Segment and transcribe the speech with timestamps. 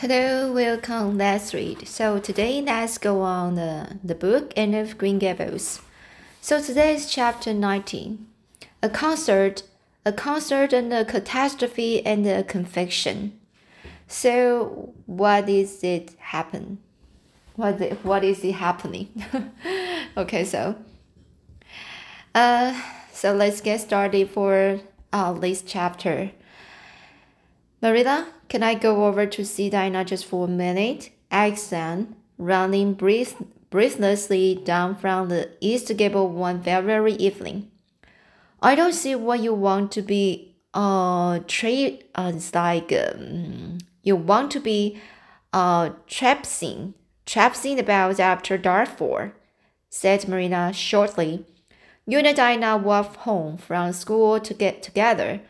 [0.00, 1.18] Hello, welcome.
[1.18, 1.86] Let's read.
[1.86, 5.82] So today, let's go on the, the book Anne of Green Gables.
[6.40, 8.26] So today is chapter 19.
[8.82, 9.62] A concert,
[10.06, 13.38] a concert and a catastrophe and a confection.
[14.08, 16.78] So what is it happen?
[17.56, 19.08] What is, what is it happening?
[20.16, 20.76] okay, so
[22.34, 22.82] uh,
[23.12, 24.80] so let's get started for
[25.12, 26.30] uh, this chapter.
[27.82, 31.10] Marilla, can I go over to see Dinah just for a minute?
[31.30, 37.70] asked Anne, running breath breathlessly down from the east gable one very evening.
[38.60, 40.56] I don't see what you want to be.
[40.74, 45.00] Uh, tra- uh it's like um, you want to be
[45.52, 46.94] uh traipsing,
[47.26, 49.32] traipsing about after dark for,
[49.88, 51.46] said Marina shortly.
[52.04, 55.40] You and Dinah walked home from school to get together,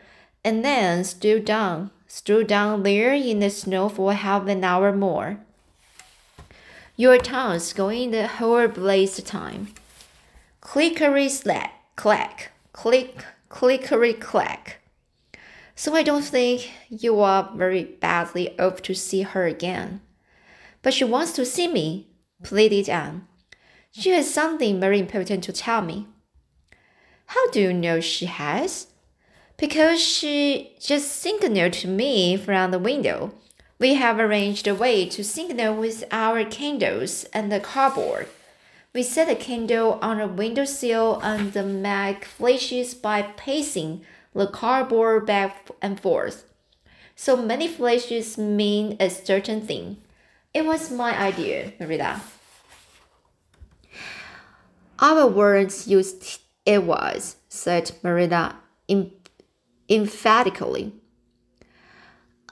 [0.43, 5.37] and then stood down stood down there in the snow for half an hour more.
[6.97, 9.69] Your tongue's going the whole blazed time.
[10.59, 14.81] Clickery slack, clack, click, clickery clack.
[15.73, 20.01] So I don't think you are very badly off to see her again.
[20.81, 22.09] But she wants to see me,
[22.43, 23.25] pleaded Anne.
[23.91, 26.07] She has something very important to tell me.
[27.27, 28.87] How do you know she has?
[29.61, 33.31] Because she just signaled to me from the window.
[33.77, 38.27] We have arranged a way to signal with our candles and the cardboard.
[38.91, 44.01] We set a candle on a windowsill and the mag flashes by pacing
[44.33, 46.43] the cardboard back and forth.
[47.15, 49.97] So many flashes mean a certain thing.
[50.55, 52.21] It was my idea, Marilla.
[54.97, 58.55] Our words used it was, said Marilla
[59.91, 60.93] emphatically.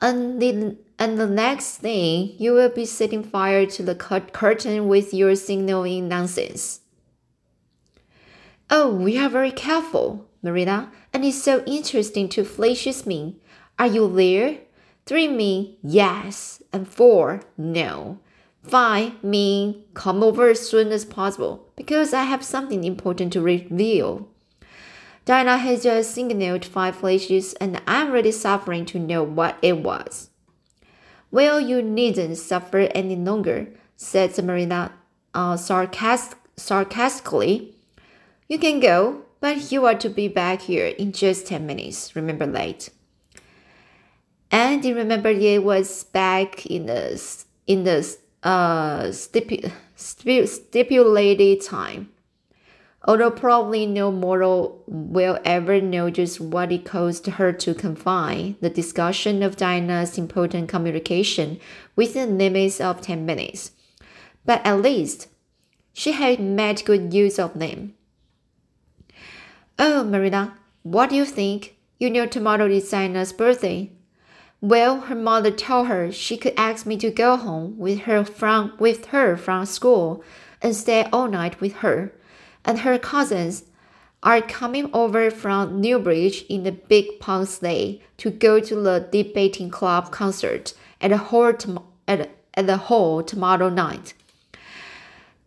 [0.01, 5.13] And the, and the next thing, you will be setting fire to the curtain with
[5.13, 6.81] your signaling nonsense.
[8.69, 13.37] Oh, we are very careful, Marina, and it's so interesting to flashes me.
[13.79, 14.59] Are you there?
[15.05, 18.19] Three mean yes, and four no.
[18.61, 24.28] Five mean come over as soon as possible because I have something important to reveal.
[25.25, 30.29] Dinah has just signaled five flashes, and I'm really suffering to know what it was.
[31.31, 34.91] Well, you needn't suffer any longer, said Marilla
[35.33, 37.75] uh, sarcast sarcastically.
[38.47, 42.15] You can go, but you are to be back here in just ten minutes.
[42.15, 42.89] Remember late.
[44.51, 47.21] And remembered it was back in the
[47.67, 52.09] in the uh, stipu stipulated time
[53.09, 58.69] although probably no mortal will ever know just what it caused her to confine the
[58.69, 61.59] discussion of Diana's important communication
[61.95, 63.71] within the limits of 10 minutes.
[64.45, 65.27] But at least
[65.91, 67.95] she had made good use of them.
[69.79, 70.53] Oh, Marilla,
[70.83, 71.77] what do you think?
[71.97, 73.89] You know tomorrow is Dinah's birthday.
[74.61, 78.73] Well, her mother told her she could ask me to go home with her from
[78.77, 80.23] with her from school
[80.61, 82.13] and stay all night with her
[82.69, 83.63] and her cousins
[84.21, 89.71] are coming over from Newbridge in the big pond sleigh to go to the debating
[89.71, 91.51] club concert at the hall,
[92.07, 94.13] at, at the hall tomorrow night.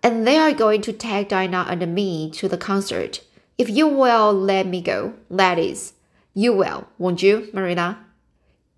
[0.02, 3.20] And they are going to take Dinah and me to the concert.
[3.56, 5.92] If you will let me go, that is,
[6.34, 8.04] you will, won't you, Marina?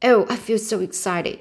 [0.03, 1.41] Oh, I feel so excited.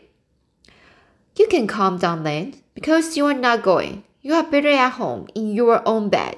[1.35, 4.05] You can calm down then, because you are not going.
[4.21, 6.37] You are better at home in your own bed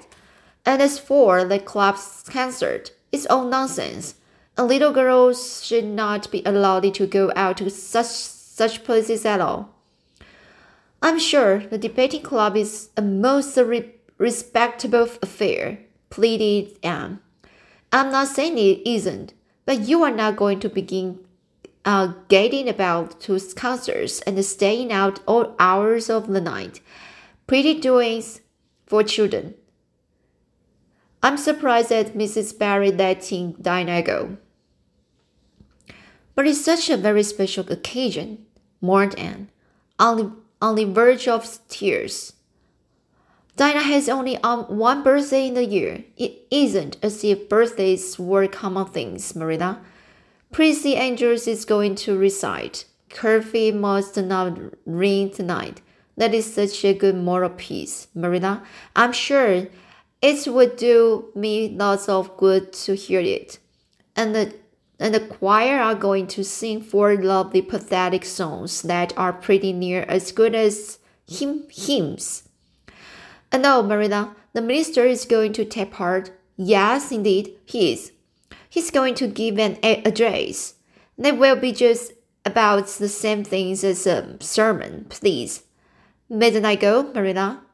[0.66, 4.16] and as for the club's concert, it's all nonsense.
[4.58, 9.42] And little girls should not be allowed to go out to such such places at
[9.42, 9.76] all.
[11.02, 17.20] I'm sure the debating club is a most re respectable affair, pleaded Anne.
[17.92, 19.34] I'm not saying it isn't,
[19.66, 21.20] but you are not going to begin
[21.84, 26.80] uh, gating about to concerts and staying out all hours of the night.
[27.46, 28.42] Pretty doings
[28.86, 29.54] for children.
[31.26, 32.56] I'm surprised at Mrs.
[32.56, 34.38] Barry letting Dinah go.
[36.36, 38.46] But it's such a very special occasion,
[38.80, 39.50] mourned Anne,
[39.98, 40.32] on the,
[40.62, 42.34] on the verge of tears.
[43.58, 46.04] Dinah has only um, one birthday in the year.
[46.16, 49.82] It isn't as if birthdays were common things, Marilla.
[50.52, 52.86] Prissy Andrews is going to recite.
[53.10, 55.82] Curfew must not ring tonight.
[56.18, 58.62] That is such a good moral piece, Marilla.
[58.96, 59.66] I'm sure
[60.26, 63.60] it would do me lots of good to hear it.
[64.16, 64.56] And
[64.98, 70.04] and the choir are going to sing four lovely pathetic songs that are pretty near
[70.04, 72.48] as good as hymn hymns.
[73.52, 76.32] And no, Marina, the minister is going to take part.
[76.56, 78.14] Yes, indeed, he is.
[78.70, 80.76] He's going to give an address.
[81.18, 82.14] They will be just
[82.46, 85.64] about the same things as a sermon, please.
[86.30, 87.65] Mayn't I go, Marilla?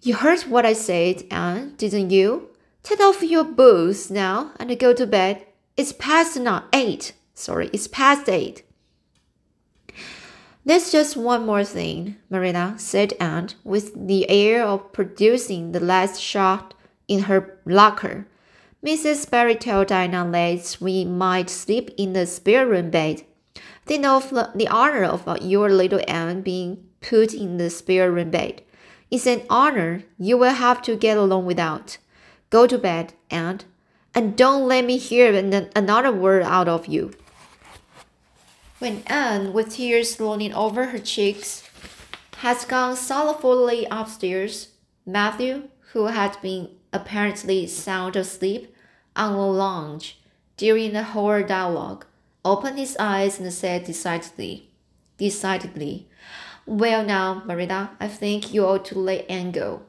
[0.00, 2.50] You heard what I said, Anne, didn't you?
[2.84, 5.44] Take off your boots now and go to bed.
[5.76, 7.14] It's past now eight.
[7.34, 8.62] Sorry, it's past eight.
[10.64, 16.20] There's just one more thing, Marilla, said Anne, with the air of producing the last
[16.20, 16.74] shot
[17.08, 18.28] in her locker.
[18.84, 19.28] Mrs.
[19.28, 23.24] Barry told Dinah that we might sleep in the spare room bed.
[23.84, 28.62] Think of the honor of your little Anne being put in the spare room bed.
[29.10, 31.98] It's an honor you will have to get along without.
[32.50, 33.60] Go to bed, Anne,
[34.14, 37.12] and don't let me hear another word out of you.
[38.78, 41.62] When Anne, with tears rolling over her cheeks,
[42.38, 44.68] had gone sorrowfully upstairs,
[45.04, 48.74] Matthew, who had been apparently sound asleep
[49.16, 50.20] on the lounge
[50.56, 52.06] during the whole dialogue,
[52.44, 54.70] opened his eyes and said decidedly,
[55.16, 56.07] decidedly,
[56.68, 59.84] Well now, Marilla, I think you ought to let Anne go.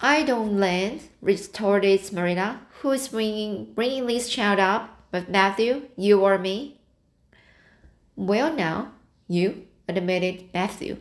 [0.00, 6.38] I don't let, retorted Marilla, who's bringing, bringing this child up, but Matthew, you or
[6.38, 6.80] me?
[8.16, 8.92] Well, now,
[9.28, 10.96] you, admitted Matthew.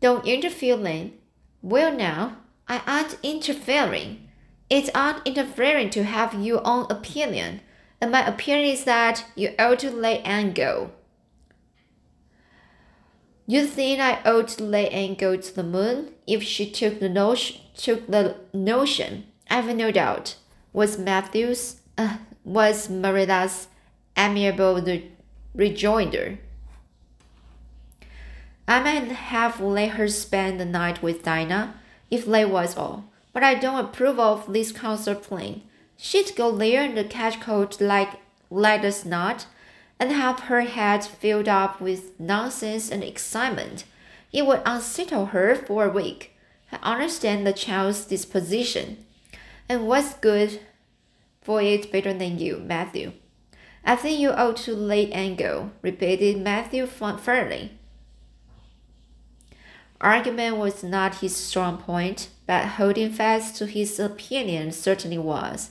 [0.00, 1.12] Don't interfere, Lane.
[1.60, 4.26] Well, now, I aren't interfering.
[4.70, 7.60] It's aren't interfering to have your own opinion,
[8.00, 10.92] and my opinion is that you ought to let Anne go.
[13.48, 17.08] You think I ought to let Anne go to the moon if she took the
[17.08, 17.60] notion?
[17.76, 19.26] Took the notion.
[19.48, 20.34] I've no doubt.
[20.72, 23.68] Was Matthew's, uh, was Marilla's
[24.16, 24.82] amiable
[25.54, 26.38] rejoinder.
[28.66, 31.74] I might have let her spend the night with Dinah,
[32.10, 35.62] if that was all, but I don't approve of this concert plan.
[35.96, 38.10] She'd go there and the catch cold like
[38.50, 39.46] let us not,
[39.98, 43.84] and have her head filled up with nonsense and excitement.
[44.32, 46.36] It would unsettle her for a week.
[46.72, 49.04] I understand the child's disposition,
[49.68, 50.60] and what's good
[51.40, 53.12] for it better than you, Matthew.
[53.84, 57.78] I think you ought to let Anne go, repeated Matthew firmly.
[60.00, 65.70] Argument was not his strong point, but holding fast to his opinion certainly was.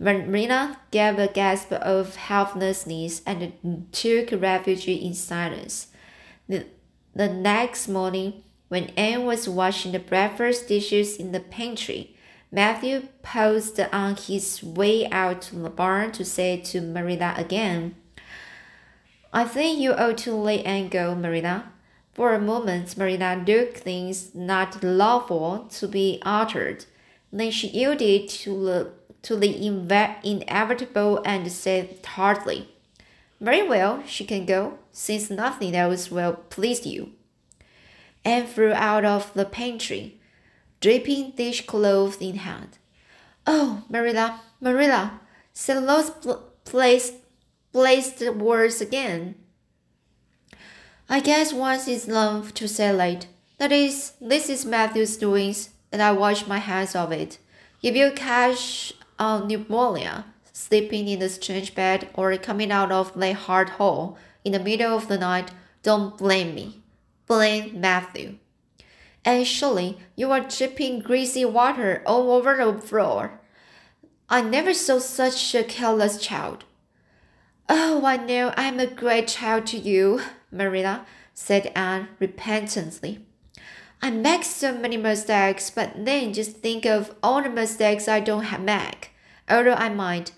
[0.00, 5.88] Marina gave a gasp of helplessness and took refuge in silence.
[6.48, 6.66] The,
[7.14, 12.14] the next morning, when Anne was washing the breakfast dishes in the pantry,
[12.52, 17.96] Matthew paused on his way out to the barn to say to Marina again,
[19.32, 21.72] I think you ought to let Anne go, Marilla.
[22.14, 26.86] For a moment, Marina looked things not lawful to be uttered.
[27.30, 28.92] Then she yielded to the,
[29.28, 29.66] to the
[30.24, 32.66] inevitable and said tartly,
[33.38, 37.12] Very well, she can go, since nothing else will please you.
[38.24, 40.18] Anne flew out of the pantry
[40.80, 42.78] dripping dishcloth in hand.
[43.46, 45.20] Oh, Marilla, Marilla,
[45.52, 46.10] said those
[46.64, 47.16] placed,
[47.70, 49.34] placed words again.
[51.06, 53.26] I guess once is enough to say late.
[53.58, 57.36] That is, this is Matthew's doings, and I wash my hands of it.
[57.82, 63.34] If you catch on pneumonia, sleeping in a strange bed, or coming out of the
[63.34, 65.50] hard hole in the middle of the night,
[65.82, 66.82] don't blame me.
[67.26, 68.38] Blame Matthew
[69.28, 73.40] and surely you are dripping greasy water all over the floor.
[74.30, 76.64] I never saw such a careless child.
[77.68, 83.26] Oh, I know I'm a great child to you, Marilla, said Anne repentantly.
[84.00, 88.44] I make so many mistakes, but then just think of all the mistakes I don't
[88.44, 89.10] have make.
[89.50, 90.32] Although I might,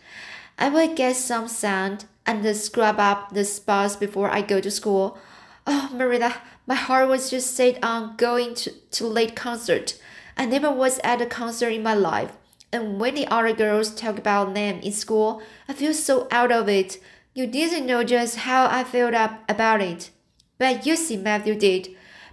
[0.58, 5.18] I will get some sand and scrub up the spots before I go to school.
[5.66, 6.36] Oh, Marilla,
[6.66, 9.98] my heart was just set on going to, to late concert.
[10.36, 12.32] I never was at a concert in my life.
[12.72, 16.68] And when the other girls talk about them in school, I feel so out of
[16.68, 16.98] it.
[17.34, 20.10] You didn't know just how I felt up about it.
[20.56, 21.88] But you see, Matthew did.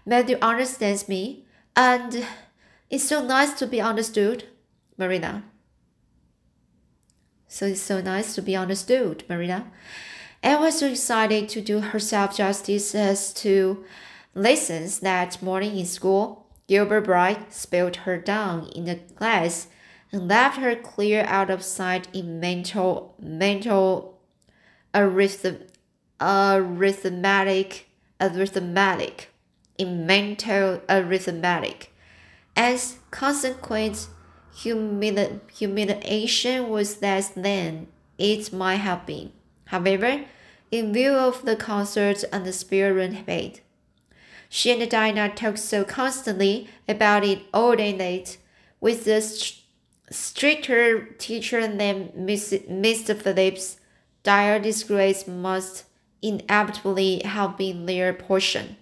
[0.07, 1.45] Matthew understands me.
[1.75, 2.25] And
[2.89, 4.45] it's so nice to be understood,
[4.97, 5.43] Marina.
[7.49, 9.69] So it's so nice to be understood, Marina.
[10.41, 13.83] Anne was so excited to do herself justice as to
[14.33, 19.67] lessons that morning in school, Gilbert Blythe spilled her down in the class
[20.11, 24.19] and left her clear out of sight in mental mental
[24.93, 25.67] arith-
[26.21, 27.87] arithmetic
[28.21, 29.29] arithmetic
[29.77, 31.93] in mental arithmetic.
[32.55, 34.09] As consequence,
[34.55, 39.31] humili- humiliation was less than it might have been.
[39.65, 40.25] However,
[40.71, 43.61] in view of the concert and the spirit fate,
[44.49, 48.37] she and Dinah talked so constantly about it all day late,
[48.79, 49.61] with the st-
[50.09, 53.15] stricter teacher than Miss, Mr.
[53.15, 53.79] Phillips.
[54.23, 55.85] Dire disgrace must
[56.21, 58.77] inevitably have been their portion.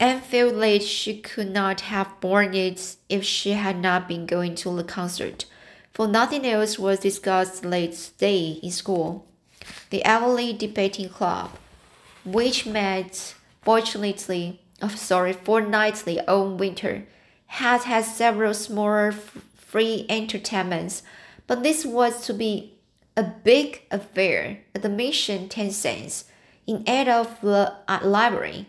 [0.00, 4.54] Anne felt late she could not have borne it if she had not been going
[4.56, 5.46] to the concert,
[5.92, 9.26] for nothing else was discussed late day in school.
[9.90, 11.50] The Avonlea Debating Club,
[12.24, 17.06] which met fortunately, oh, sorry, fortnightly all winter,
[17.46, 21.02] had had several smaller free entertainments,
[21.46, 22.74] but this was to be
[23.16, 24.58] a big affair.
[24.74, 26.24] Admission ten cents
[26.66, 28.66] in aid of the uh, library.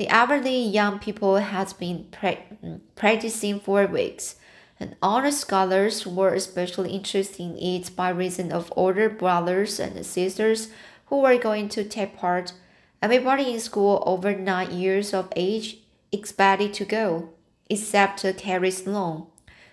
[0.00, 4.36] The elderly young people had been pra- mm, practicing for weeks,
[4.80, 10.68] and honor scholars were especially interested in it by reason of older brothers and sisters
[11.08, 12.54] who were going to take part.
[13.02, 15.80] Everybody in school over nine years of age
[16.10, 17.28] expected to go,
[17.68, 19.26] except Carrie Sloane,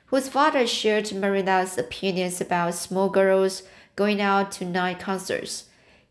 [0.08, 3.64] whose father shared Marilla's opinions about small girls
[3.96, 5.67] going out to night concerts.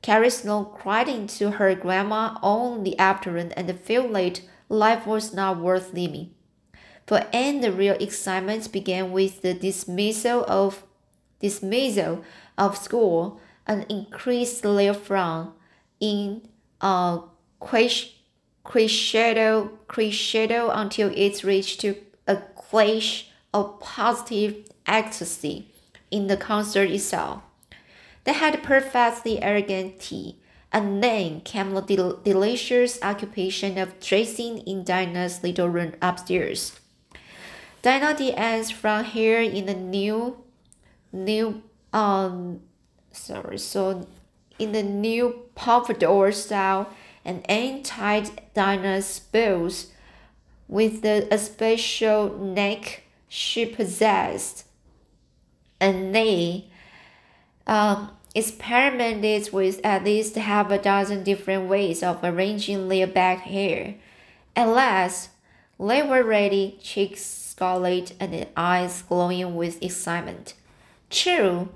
[0.06, 5.58] Carrie Sloane cried into her grandma all the afternoon and felt late life was not
[5.58, 6.30] worth living.
[7.08, 10.84] For Anne, the real excitement began with the dismissal of
[11.40, 12.22] dismissal
[12.56, 15.54] of school and increased therefrom
[15.98, 17.22] in uh,
[17.72, 18.00] a
[18.62, 21.96] crescendo, crescendo until it reached to
[22.28, 25.74] a clash of positive ecstasy
[26.12, 27.42] in the concert itself.
[28.26, 30.36] They had perfectly arrogant tea,
[30.72, 36.78] and then came the del delicious occupation of dressing in Dinah's little room upstairs.
[37.82, 40.42] Dinah Diaz from here in the new,
[41.12, 42.62] new, um,
[43.12, 44.08] sorry, so
[44.58, 46.90] in the new pompadour style,
[47.24, 49.92] and Anne tied Dinah's bows
[50.66, 54.64] with the especial neck she possessed,
[55.78, 56.66] and they
[57.66, 63.94] um, experimented with at least half a dozen different ways of arranging their back hair.
[64.54, 65.30] At last,
[65.78, 70.54] they were ready, cheeks scarlet and eyes glowing with excitement.
[71.08, 71.70] True,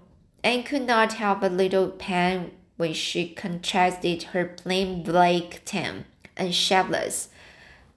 [0.45, 6.05] Anne could not help a little pain when she contrasted her plain black tam
[6.37, 7.29] and shapeless,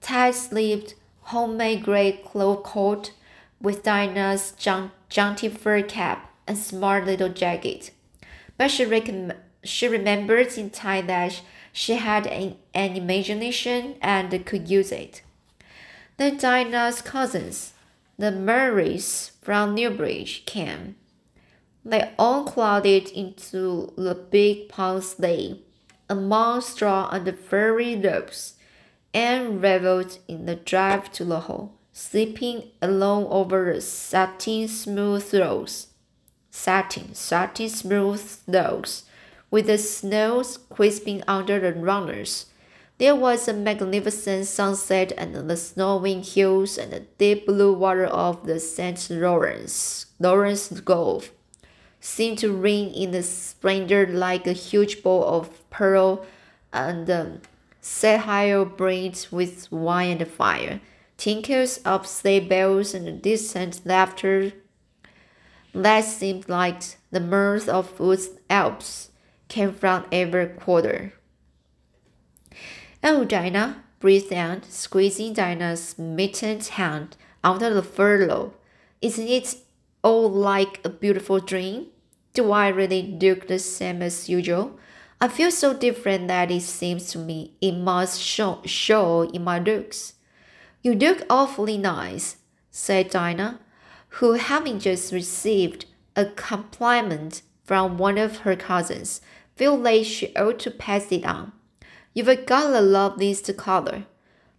[0.00, 3.12] tight-sleeved, homemade gray cloth coat
[3.60, 4.52] with Dinah's
[5.08, 7.90] jaunty fur cap and smart little jacket.
[8.56, 11.40] But she, rec- she remembered in time that
[11.72, 15.22] she had an, an imagination and could use it.
[16.16, 17.72] Then Dinah's cousins,
[18.16, 20.96] the Murrays from Newbridge, came.
[21.84, 25.60] They all crowded into the big pond sleigh,
[26.08, 28.54] among straw and furry ropes,
[29.12, 35.88] and reveled in the drive to the hall, slipping along over the satin smooth roads
[36.54, 39.02] satin, satin smooth snows,
[39.50, 42.46] with the snows crisping under the runners.
[42.98, 48.46] There was a magnificent sunset and the snowing hills and the deep blue water of
[48.46, 49.10] the St.
[49.10, 51.32] Lawrence, Lawrence Gulf
[52.00, 56.24] seemed to ring in the splendor like a huge bowl of pearl
[56.72, 57.40] and um,
[57.80, 60.80] sapphire brimmed with wine and fire.
[61.16, 64.52] Tinkles of sleigh bells and distant laughter
[65.74, 69.10] that seemed like the mirth of woods elves
[69.48, 71.12] came from every quarter.
[73.02, 78.54] Oh, Dinah, breathed Anne, squeezing Dinah's mittened hand under the furlough.
[79.02, 79.56] Isn't it
[80.02, 81.88] all like a beautiful dream?
[82.32, 84.78] Do I really look the same as usual?
[85.20, 89.58] I feel so different that it seems to me it must show, show in my
[89.58, 90.14] looks.
[90.82, 92.36] You look awfully nice,
[92.70, 93.60] said Dinah,
[94.18, 99.20] who, having just received a compliment from one of her cousins,
[99.56, 101.52] felt like she ought to pass it on.
[102.12, 104.04] You've got the loveliest color.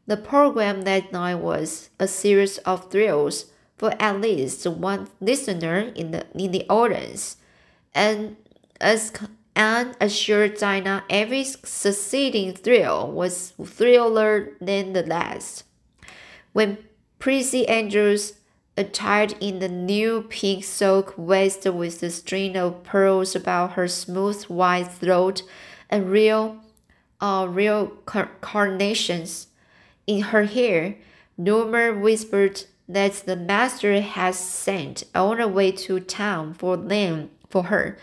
[0.07, 3.45] The program that night was a series of thrills
[3.77, 7.37] for at least one listener in the in the audience,
[7.93, 8.35] and
[8.79, 9.11] as
[9.55, 15.63] Anne assured Dinah, every succeeding thrill was thriller than the last.
[16.51, 16.77] When
[17.19, 18.33] Prissy Andrews
[18.77, 24.43] attired in the new pink silk waist with a string of pearls about her smooth
[24.43, 25.43] white throat
[25.89, 26.57] and real,
[27.21, 29.47] uh, real car carnations
[30.05, 30.95] in her hair.
[31.37, 37.63] Norma whispered that the master has sent on the way to town for them for
[37.63, 37.97] her.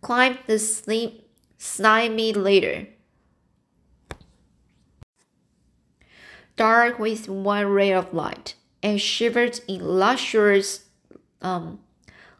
[0.00, 1.12] Climb the slim,
[1.56, 2.86] slimy ladder.
[6.56, 10.84] Dark with one ray of light, and shivered in luxurious,
[11.42, 11.80] um,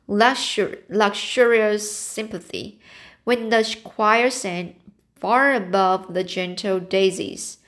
[0.09, 2.81] luxur luxurious sympathy
[3.25, 4.75] when the choir sang
[5.17, 7.59] far above the gentle daisies,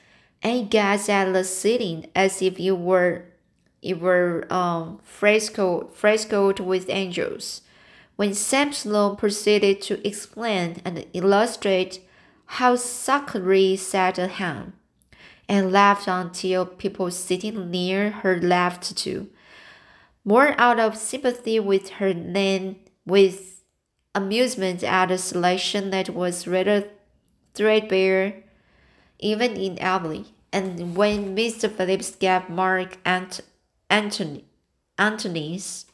[0.41, 3.25] and gazed at the ceiling as if it were
[3.81, 7.61] it were um, fresco, frescoed with angels.
[8.15, 11.99] When Sam Sloane proceeded to explain and illustrate
[12.45, 14.73] how Zachary sat at home,
[15.51, 19.29] and laughed until people sitting near her laughed too,
[20.23, 23.61] more out of sympathy with her than with
[24.15, 26.85] amusement at a selection that was rather
[27.53, 28.43] threadbare,
[29.19, 30.27] even in Emily.
[30.53, 31.69] And when Mr.
[31.69, 33.41] Phillips gave Mark Ant
[33.89, 34.45] Antony,
[34.97, 35.85] Antony's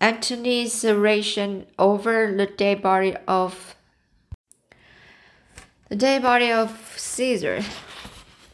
[0.00, 3.74] Antony's oration over the dead body of
[5.88, 7.62] the dead body of Caesar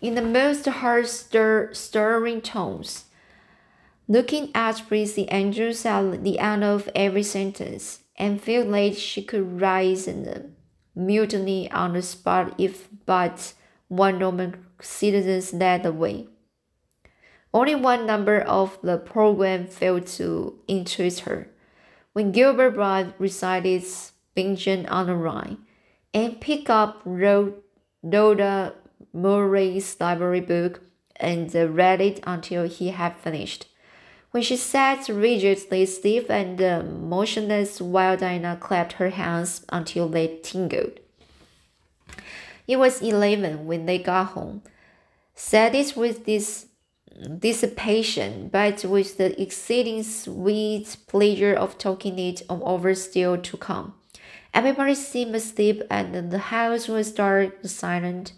[0.01, 3.05] in the most heart stirring tones.
[4.09, 9.61] Looking at Prissy Andrews at the end of every sentence, and felt like she could
[9.61, 10.57] rise and
[10.97, 13.55] mutiny on the spot if but
[13.87, 16.27] one Roman citizens led the way.
[17.55, 21.49] Only one number of the program failed to interest her.
[22.13, 23.85] When Gilbert Blythe recited
[24.35, 25.59] Bingen on the Rhine
[26.13, 28.75] and picked up Rhoda
[29.13, 30.81] Murray's library book
[31.17, 33.67] and read it until he had finished.
[34.31, 40.39] When she sat rigidly stiff and uh, motionless while Diana clapped her hands until they
[40.43, 41.01] tingled.
[42.69, 44.63] It was eleven when they got home.
[45.53, 46.67] It with this
[47.39, 53.95] dissipation, but with the exceeding sweet pleasure of talking it over still to come.
[54.53, 58.33] Everybody seemed asleep, and the house was dark and silent.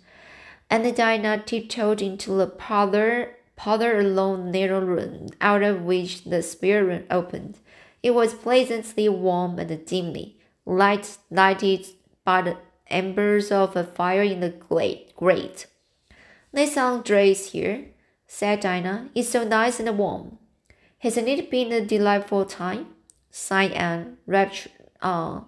[0.69, 6.85] And Dinah tiptoed into the parlor, parlor alone narrow room, out of which the spare
[6.85, 7.59] room opened.
[8.03, 11.87] It was pleasantly warm and dimly light, lighted
[12.25, 12.57] by the
[12.89, 15.67] embers of a fire in the grate.
[16.53, 17.87] Let's undress here,
[18.27, 19.11] said Dinah.
[19.15, 20.39] It's so nice and warm.
[20.99, 22.87] Hasn't it been a delightful time?
[23.31, 24.69] sighed Anne raptur
[25.01, 25.41] uh,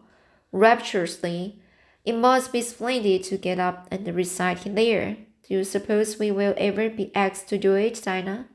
[0.55, 1.59] rapturously.
[2.05, 5.17] It must be splendid to get up and recite there.
[5.43, 8.47] Do you suppose we will ever be asked to do it, Dinah?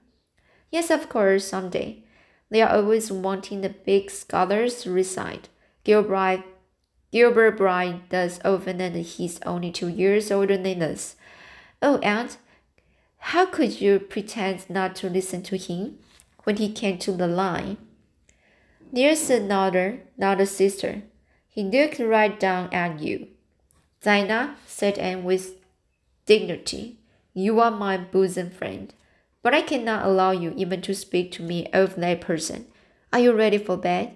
[0.71, 2.03] Yes, of course, some day.
[2.49, 5.49] They are always wanting the big scholars to recite.
[5.85, 6.43] Gilbride
[7.11, 11.15] Gilbert Blythe does often, and he's only two years older than us.
[11.81, 12.37] Oh, aunt,
[13.17, 15.97] how could you pretend not to listen to him
[16.43, 17.77] when he came to the line?
[18.93, 21.03] There's another, not a sister.
[21.59, 23.27] He looked right down at you.
[24.01, 25.57] Dinah, said Anne with
[26.25, 26.99] dignity,
[27.33, 28.93] you are my bosom friend,
[29.43, 32.67] but I cannot allow you even to speak to me of that person.
[33.11, 34.15] Are you ready for bed?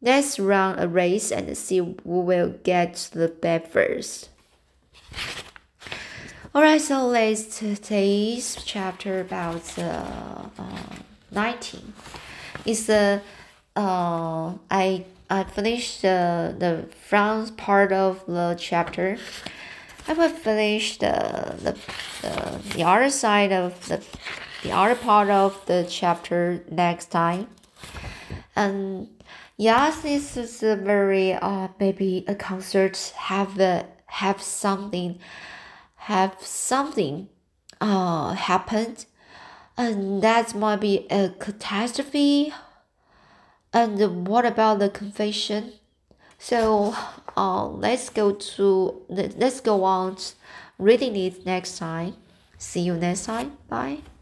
[0.00, 4.28] Let's run a race and see who will get to the bed first.
[6.54, 10.96] Alright, so let's today's chapter about uh, uh,
[11.32, 11.92] 19.
[12.64, 13.20] It's the
[13.74, 19.18] uh, I I finished the the front part of the chapter.
[20.06, 21.72] I will finish the the,
[22.22, 24.02] the, the other side of the
[24.62, 27.48] the other part of the chapter next time.
[28.56, 29.08] And
[29.56, 35.20] Yes, this is a very uh maybe a concert have a, have something
[35.94, 37.28] have something
[37.80, 39.06] uh happened
[39.76, 42.52] and that might be a catastrophe
[43.74, 45.72] and what about the confession?
[46.38, 46.94] So
[47.36, 50.16] uh, let's go to let's go on
[50.78, 52.14] reading it next time.
[52.56, 53.58] See you next time.
[53.68, 54.13] Bye